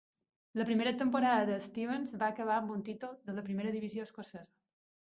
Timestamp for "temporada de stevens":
1.01-2.15